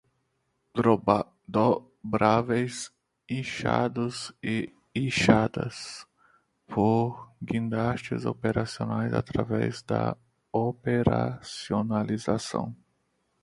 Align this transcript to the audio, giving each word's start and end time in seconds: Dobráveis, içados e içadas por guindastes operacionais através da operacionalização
Dobráveis, 1.47 2.91
içados 3.39 4.17
e 4.53 4.73
içadas 5.05 5.77
por 6.65 7.31
guindastes 7.47 8.23
operacionais 8.33 9.13
através 9.21 9.83
da 9.89 10.03
operacionalização 10.67 12.67